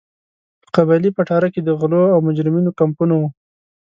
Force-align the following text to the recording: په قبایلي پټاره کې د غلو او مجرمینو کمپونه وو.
په 0.61 0.67
قبایلي 0.75 1.09
پټاره 1.17 1.47
کې 1.53 1.61
د 1.63 1.69
غلو 1.79 2.03
او 2.13 2.19
مجرمینو 2.27 2.71
کمپونه 2.79 3.13
وو. 3.19 3.29